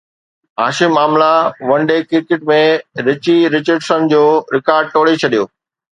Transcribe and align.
Hashim 0.61 0.93
Amla 1.03 1.33
one 1.69 1.85
day 1.91 1.97
cricket 2.13 2.47
۾ 2.53 2.57
Richie 3.09 3.37
Richardson 3.57 4.11
جو 4.15 4.23
record 4.57 4.93
ٽوڙي 4.97 5.15
ڇڏيو 5.23 5.45